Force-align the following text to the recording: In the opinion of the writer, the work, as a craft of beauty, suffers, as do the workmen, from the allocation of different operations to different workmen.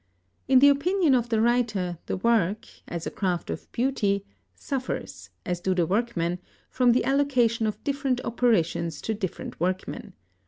In 0.47 0.57
the 0.57 0.69
opinion 0.69 1.13
of 1.13 1.29
the 1.29 1.39
writer, 1.39 1.99
the 2.07 2.17
work, 2.17 2.65
as 2.87 3.05
a 3.05 3.11
craft 3.11 3.51
of 3.51 3.71
beauty, 3.71 4.25
suffers, 4.55 5.29
as 5.45 5.59
do 5.61 5.75
the 5.75 5.85
workmen, 5.85 6.39
from 6.71 6.91
the 6.93 7.05
allocation 7.05 7.67
of 7.67 7.83
different 7.83 8.19
operations 8.25 8.99
to 9.01 9.13
different 9.13 9.59
workmen. 9.59 10.13